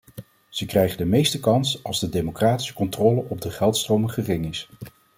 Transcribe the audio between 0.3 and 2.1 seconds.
Ze krijgen de meeste kans als de